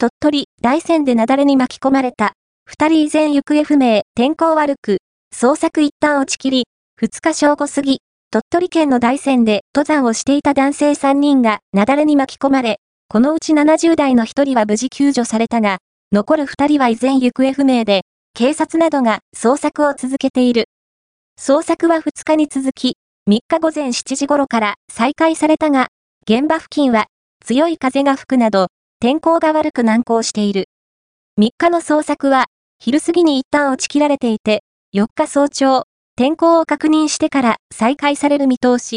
[0.00, 2.34] 鳥取、大山で雪崩に巻き込まれた。
[2.64, 4.98] 二人依然行方不明、天候悪く、
[5.34, 6.64] 捜索一旦落ち切り、
[6.96, 7.98] 二日正午過ぎ、
[8.30, 15.78] 鳥取県の大山で登山をしていた男性三人が雪崩に巻き込まれ、このうち70代の一人は無事救助されたが、
[16.12, 18.02] 残る二人は依然行方不明で、
[18.34, 20.66] 警察などが捜索を続けている。
[21.40, 25.88] 捜索は2日に続き、3日午前7時頃から再開されたが、
[26.22, 27.06] 現場付近は
[27.44, 28.68] 強い風が吹くなど、
[29.00, 30.64] 天候が悪く難航している。
[31.40, 32.46] 3日の捜索は、
[32.80, 35.84] 昼過ぎに一旦落ち切られていて、4日早朝、
[36.16, 38.96] 天候を確認してから再開される見通し。